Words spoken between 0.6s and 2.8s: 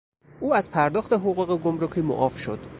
پرداخت حقوق گمرکی معاف شد.